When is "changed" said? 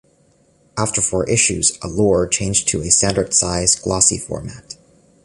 2.25-2.67